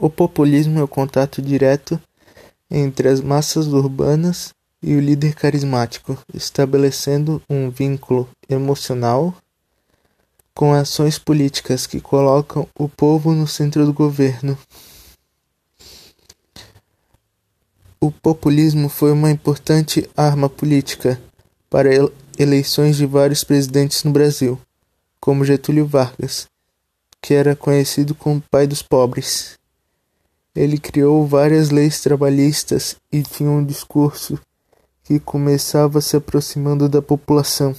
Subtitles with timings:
[0.00, 2.00] O populismo é o contato direto
[2.70, 9.34] entre as massas urbanas e o líder carismático, estabelecendo um vínculo emocional
[10.54, 14.56] com ações políticas que colocam o povo no centro do governo.
[18.00, 21.20] O populismo foi uma importante arma política
[21.68, 21.90] para
[22.38, 24.60] eleições de vários presidentes no Brasil,
[25.18, 26.46] como Getúlio Vargas,
[27.20, 29.58] que era conhecido como pai dos pobres.
[30.58, 34.36] Ele criou várias leis trabalhistas e tinha um discurso
[35.04, 37.76] que começava se aproximando da população.